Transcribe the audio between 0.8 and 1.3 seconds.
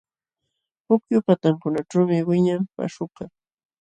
Pukyu